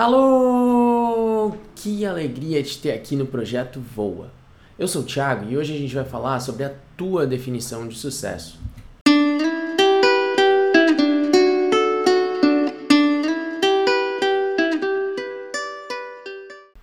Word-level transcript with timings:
Alô! 0.00 1.56
Que 1.74 2.06
alegria 2.06 2.62
te 2.62 2.78
ter 2.78 2.92
aqui 2.92 3.16
no 3.16 3.26
projeto 3.26 3.80
Voa. 3.80 4.30
Eu 4.78 4.86
sou 4.86 5.02
o 5.02 5.04
Thiago 5.04 5.50
e 5.50 5.56
hoje 5.56 5.74
a 5.74 5.76
gente 5.76 5.92
vai 5.92 6.04
falar 6.04 6.38
sobre 6.38 6.62
a 6.62 6.72
tua 6.96 7.26
definição 7.26 7.88
de 7.88 7.98
sucesso. 7.98 8.60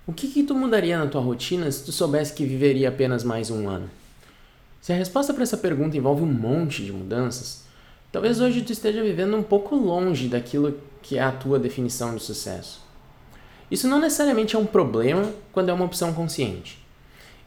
O 0.05 0.11
que, 0.11 0.27
que 0.27 0.43
tu 0.43 0.53
mudaria 0.53 0.97
na 0.97 1.07
tua 1.07 1.21
rotina 1.21 1.71
se 1.71 1.85
tu 1.85 1.93
soubesse 1.93 2.33
que 2.33 2.45
viveria 2.45 2.89
apenas 2.89 3.23
mais 3.23 3.49
um 3.49 3.69
ano? 3.69 3.89
Se 4.81 4.91
a 4.91 4.97
resposta 4.97 5.33
para 5.33 5.43
essa 5.43 5.55
pergunta 5.55 5.95
envolve 5.95 6.21
um 6.21 6.33
monte 6.33 6.83
de 6.83 6.91
mudanças, 6.91 7.63
talvez 8.11 8.41
hoje 8.41 8.61
tu 8.61 8.73
esteja 8.73 9.01
vivendo 9.01 9.37
um 9.37 9.43
pouco 9.43 9.73
longe 9.73 10.27
daquilo 10.27 10.77
que 11.01 11.17
é 11.17 11.23
a 11.23 11.31
tua 11.31 11.57
definição 11.57 12.13
de 12.13 12.21
sucesso. 12.21 12.83
Isso 13.69 13.87
não 13.87 13.99
necessariamente 13.99 14.55
é 14.55 14.59
um 14.59 14.65
problema 14.65 15.31
quando 15.51 15.69
é 15.69 15.73
uma 15.73 15.85
opção 15.85 16.13
consciente. 16.13 16.83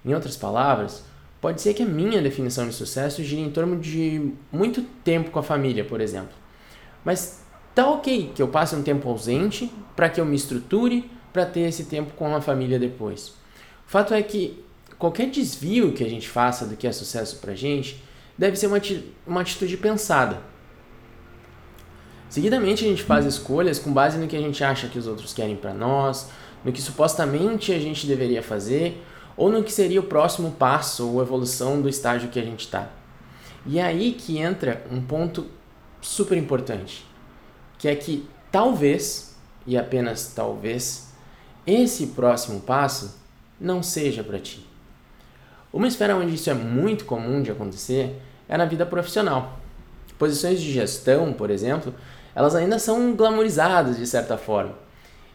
Em 0.05 0.15
outras 0.15 0.37
palavras, 0.37 1.05
pode 1.41 1.60
ser 1.60 1.74
que 1.74 1.83
a 1.83 1.87
minha 1.87 2.20
definição 2.20 2.66
de 2.66 2.74
sucesso 2.74 3.23
gire 3.23 3.43
em 3.43 3.51
torno 3.51 3.79
de 3.79 4.33
muito 4.51 4.83
tempo 5.05 5.30
com 5.30 5.38
a 5.38 5.43
família, 5.43 5.84
por 5.84 6.01
exemplo. 6.01 6.34
Mas 7.05 7.43
tá 7.74 7.88
ok 7.88 8.33
que 8.34 8.43
eu 8.43 8.48
passe 8.48 8.74
um 8.74 8.83
tempo 8.83 9.09
ausente 9.09 9.73
para 9.95 10.09
que 10.09 10.20
eu 10.20 10.24
me 10.24 10.37
estruture 10.37 11.09
para 11.33 11.46
ter 11.46 11.60
esse 11.60 11.84
tempo 11.84 12.12
com 12.15 12.35
a 12.35 12.41
família 12.41 12.79
depois. 12.79 13.29
O 13.87 13.91
fato 13.91 14.12
é 14.12 14.23
que 14.23 14.62
qualquer 14.98 15.30
desvio 15.30 15.93
que 15.93 16.02
a 16.02 16.09
gente 16.09 16.29
faça 16.29 16.66
do 16.66 16.77
que 16.77 16.87
é 16.87 16.93
sucesso 16.93 17.38
para 17.38 17.55
gente 17.55 18.02
deve 18.37 18.57
ser 18.57 18.66
uma, 18.66 18.80
uma 19.27 19.41
atitude 19.41 19.77
pensada. 19.77 20.41
Seguidamente 22.28 22.84
a 22.84 22.88
gente 22.88 23.02
faz 23.02 23.24
escolhas 23.24 23.78
com 23.78 23.92
base 23.92 24.18
no 24.18 24.27
que 24.27 24.37
a 24.37 24.41
gente 24.41 24.62
acha 24.62 24.88
que 24.88 24.98
os 24.98 25.06
outros 25.06 25.32
querem 25.32 25.56
para 25.56 25.73
nós, 25.73 26.28
no 26.64 26.73
que 26.73 26.82
supostamente 26.82 27.73
a 27.73 27.78
gente 27.78 28.06
deveria 28.06 28.42
fazer 28.42 29.02
ou 29.37 29.51
no 29.51 29.62
que 29.62 29.73
seria 29.73 30.01
o 30.01 30.04
próximo 30.04 30.51
passo 30.51 31.09
ou 31.09 31.23
evolução 31.23 31.80
do 31.80 31.88
estágio 31.88 32.29
que 32.29 32.40
a 32.40 32.45
gente 32.45 32.60
está. 32.60 32.90
E 33.65 33.79
é 33.79 33.82
aí 33.82 34.12
que 34.12 34.38
entra 34.38 34.85
um 34.90 35.01
ponto 35.01 35.46
super 36.01 36.37
importante, 36.37 37.07
que 37.79 37.87
é 37.87 37.95
que 37.95 38.29
talvez, 38.51 39.37
e 39.66 39.76
apenas 39.76 40.32
talvez, 40.35 41.13
esse 41.66 42.09
próximo 42.09 42.60
passo 42.60 43.16
não 43.60 43.82
seja 43.82 44.24
para 44.24 44.38
ti. 44.38 44.66
Uma 45.73 45.87
esfera 45.87 46.16
onde 46.16 46.35
isso 46.35 46.51
é 46.51 46.54
muito 46.54 47.04
comum 47.04 47.42
de 47.42 47.51
acontecer 47.51 48.20
é 48.48 48.57
na 48.57 48.65
vida 48.65 48.87
profissional. 48.87 49.60
Posições 50.19 50.61
de 50.61 50.73
gestão, 50.73 51.33
por 51.33 51.51
exemplo, 51.51 51.95
elas 52.35 52.55
ainda 52.55 52.79
são 52.79 53.15
glamorizadas 53.15 53.97
de 53.97 54.07
certa 54.07 54.37
forma. 54.37 54.75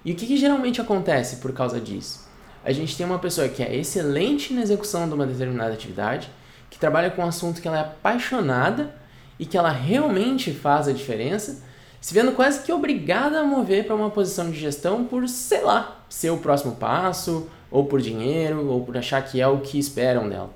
E 0.06 0.12
o 0.12 0.16
que, 0.16 0.26
que 0.26 0.38
geralmente 0.38 0.82
acontece 0.82 1.38
por 1.38 1.54
causa 1.54 1.80
disso? 1.80 2.28
A 2.64 2.72
gente 2.72 2.96
tem 2.96 3.06
uma 3.06 3.20
pessoa 3.20 3.48
que 3.48 3.64
é 3.64 3.76
excelente 3.76 4.54
na 4.54 4.62
execução 4.62 5.08
de 5.08 5.14
uma 5.14 5.26
determinada 5.26 5.74
atividade, 5.74 6.30
que 6.70 6.80
trabalha 6.80 7.12
com 7.12 7.22
um 7.22 7.28
assunto 7.28 7.62
que 7.62 7.68
ela 7.68 7.78
é 7.78 7.82
apaixonada 7.82 8.96
e 9.38 9.46
que 9.46 9.58
ela 9.58 9.70
realmente 9.70 10.52
faz 10.52 10.88
a 10.88 10.94
diferença, 10.94 11.62
se 12.00 12.14
vendo 12.14 12.34
quase 12.34 12.64
que 12.64 12.72
obrigada 12.72 13.40
a 13.40 13.44
mover 13.44 13.86
para 13.86 13.96
uma 13.96 14.10
posição 14.10 14.50
de 14.50 14.60
gestão 14.60 15.06
por, 15.06 15.28
sei 15.30 15.62
lá, 15.62 16.04
ser 16.10 16.32
o 16.32 16.38
próximo 16.38 16.76
passo, 16.76 17.50
ou 17.72 17.86
por 17.86 18.02
dinheiro, 18.02 18.68
ou 18.68 18.84
por 18.86 18.98
achar 18.98 19.22
que 19.24 19.42
é 19.42 19.48
o 19.48 19.60
que 19.60 19.80
esperam 19.80 20.30
dela. 20.30 20.52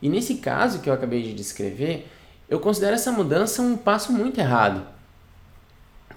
E 0.00 0.08
nesse 0.08 0.36
caso 0.36 0.80
que 0.80 0.88
eu 0.88 0.94
acabei 0.94 1.22
de 1.22 1.32
descrever, 1.32 2.06
eu 2.48 2.60
considero 2.60 2.94
essa 2.94 3.12
mudança 3.12 3.62
um 3.62 3.76
passo 3.76 4.12
muito 4.12 4.38
errado 4.38 4.96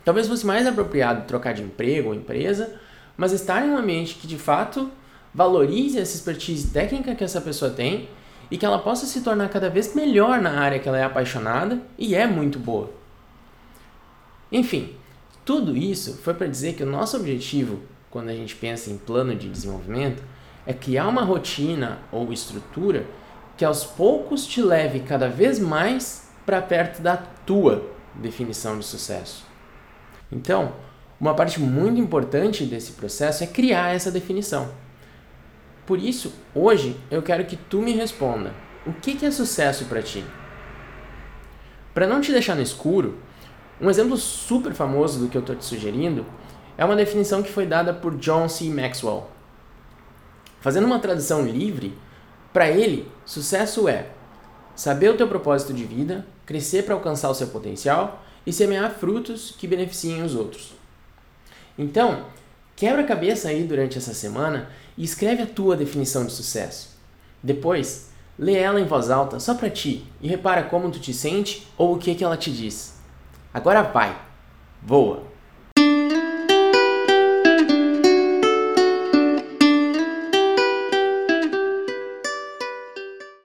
Talvez 0.04 0.28
fosse 0.28 0.46
mais 0.46 0.66
apropriado 0.66 1.28
trocar 1.28 1.54
de 1.54 1.62
emprego 1.62 2.10
ou 2.10 2.16
empresa, 2.16 2.74
mas 3.18 3.32
estar 3.32 3.66
em 3.66 3.70
um 3.70 3.78
ambiente 3.78 4.16
que 4.16 4.26
de 4.26 4.38
fato 4.38 4.90
valorize 5.32 6.00
essa 6.00 6.16
expertise 6.16 6.70
técnica 6.70 7.14
que 7.14 7.24
essa 7.24 7.42
pessoa 7.42 7.70
tem 7.70 8.10
e 8.50 8.58
que 8.58 8.66
ela 8.66 8.80
possa 8.80 9.06
se 9.06 9.22
tornar 9.22 9.50
cada 9.50 9.70
vez 9.70 9.94
melhor 9.94 10.42
na 10.42 10.60
área 10.60 10.80
que 10.80 10.88
ela 10.88 10.98
é 10.98 11.04
apaixonada 11.04 11.80
e 11.98 12.16
é 12.16 12.26
muito 12.26 12.58
boa. 12.58 12.90
Enfim, 14.52 14.96
tudo 15.46 15.78
isso 15.78 16.18
foi 16.24 16.34
para 16.34 16.48
dizer 16.48 16.74
que 16.74 16.82
o 16.82 16.88
nosso 16.88 17.16
objetivo, 17.16 17.80
quando 18.10 18.30
a 18.30 18.34
gente 18.34 18.56
pensa 18.56 18.90
em 18.90 18.98
plano 18.98 19.36
de 19.36 19.48
desenvolvimento, 19.48 20.24
é 20.66 20.74
criar 20.74 21.08
uma 21.08 21.22
rotina 21.22 22.00
ou 22.12 22.34
estrutura 22.34 23.06
que 23.60 23.66
aos 23.66 23.84
poucos 23.84 24.48
te 24.48 24.62
leve 24.62 25.02
cada 25.02 25.28
vez 25.28 25.60
mais 25.60 26.30
para 26.46 26.62
perto 26.62 27.02
da 27.02 27.18
tua 27.18 27.92
definição 28.16 28.80
de 28.80 28.86
sucesso. 28.86 29.46
Então, 30.32 30.72
uma 31.20 31.34
parte 31.34 31.60
muito 31.60 32.00
importante 32.00 32.64
desse 32.64 32.94
processo 32.94 33.44
é 33.44 33.48
criar 33.48 33.94
essa 33.94 34.10
definição. 34.10 34.72
Por 35.86 36.00
isso, 36.00 36.34
hoje 36.56 36.96
eu 37.12 37.22
quero 37.22 37.44
que 37.44 37.58
tu 37.58 37.82
me 37.82 37.92
responda: 37.92 38.54
o 38.88 38.94
que 38.94 39.26
é 39.26 39.30
sucesso 39.30 39.84
para 39.88 40.02
ti? 40.02 40.24
Para 41.94 42.08
não 42.08 42.22
te 42.22 42.32
deixar 42.32 42.56
no 42.56 42.62
escuro, 42.62 43.18
um 43.82 43.90
exemplo 43.90 44.16
super 44.16 44.74
famoso 44.74 45.20
do 45.20 45.28
que 45.28 45.36
eu 45.36 45.42
estou 45.42 45.58
te 45.58 45.66
sugerindo 45.66 46.26
é 46.78 46.86
uma 46.86 46.96
definição 46.96 47.44
que 47.44 47.52
foi 47.52 47.66
dada 47.66 47.94
por 47.94 48.16
John 48.16 48.48
C. 48.48 48.70
Maxwell. 48.70 49.30
Fazendo 50.62 50.86
uma 50.86 51.00
tradução 51.00 51.46
livre, 51.46 51.94
para 52.52 52.70
ele, 52.70 53.10
sucesso 53.26 53.88
é 53.88 54.08
saber 54.76 55.10
o 55.10 55.18
teu 55.18 55.28
propósito 55.28 55.74
de 55.74 55.84
vida, 55.84 56.26
crescer 56.46 56.84
para 56.84 56.96
alcançar 56.96 57.30
o 57.30 57.36
seu 57.36 57.48
potencial 57.48 58.24
e 58.46 58.54
semear 58.54 58.92
frutos 58.92 59.54
que 59.58 59.68
beneficiem 59.68 60.24
os 60.24 60.36
outros. 60.36 60.74
Então, 61.78 62.26
quebra 62.76 63.02
a 63.02 63.08
cabeça 63.08 63.50
aí 63.50 63.64
durante 63.64 63.98
essa 63.98 64.14
semana 64.14 64.70
e 64.98 65.04
escreve 65.04 65.44
a 65.44 65.48
tua 65.48 65.76
definição 65.76 66.26
de 66.26 66.32
sucesso. 66.32 66.98
Depois, 67.44 68.10
lê 68.38 68.56
ela 68.56 68.82
em 68.82 68.86
voz 68.86 69.10
alta 69.10 69.40
só 69.40 69.54
para 69.54 69.70
ti 69.70 70.06
e 70.22 70.28
repara 70.28 70.64
como 70.64 70.90
tu 70.90 71.00
te 71.00 71.14
sente 71.14 71.68
ou 71.78 71.96
o 71.96 72.00
que, 72.00 72.16
que 72.16 72.24
ela 72.24 72.38
te 72.38 72.52
diz. 72.52 72.98
Agora 73.54 73.84
vai, 73.84 74.20
voa! 74.82 75.29